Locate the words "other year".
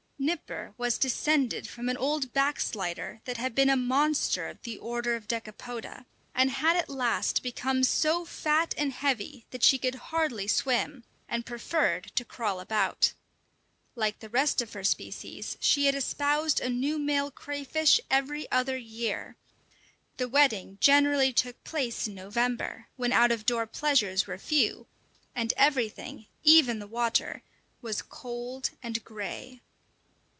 18.51-19.37